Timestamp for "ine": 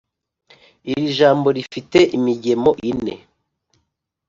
2.91-3.15